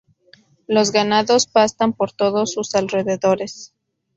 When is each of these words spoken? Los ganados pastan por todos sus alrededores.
Los 0.65 0.91
ganados 0.91 1.45
pastan 1.45 1.93
por 1.93 2.11
todos 2.11 2.53
sus 2.53 2.73
alrededores. 2.73 3.71